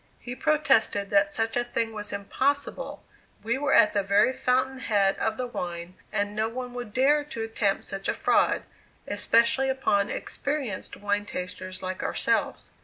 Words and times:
'"He 0.19 0.33
protested 0.35 1.11
that 1.11 1.29
such 1.29 1.55
a 1.55 1.63
thing 1.63 1.93
was 1.93 2.11
impossible; 2.11 3.03
we 3.43 3.59
were 3.59 3.75
at 3.75 3.93
the 3.93 4.01
very 4.01 4.33
fountain 4.33 4.79
head 4.79 5.15
of 5.19 5.37
the 5.37 5.45
wine, 5.45 5.93
and 6.11 6.35
no 6.35 6.49
one 6.49 6.73
would 6.73 6.91
dare 6.91 7.23
to 7.25 7.43
attempt 7.43 7.85
such 7.85 8.07
a 8.07 8.15
fraud, 8.15 8.63
especially 9.07 9.69
upon 9.69 10.09
experienced 10.09 10.97
wine 10.97 11.27
tasters 11.27 11.83
like 11.83 12.01
ourselves. 12.01 12.71